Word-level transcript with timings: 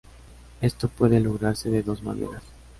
Esto 0.61 0.87
puede 0.89 1.19
lograrse 1.19 1.69
de 1.69 1.83
dos 1.83 2.01
maneras. 2.01 2.41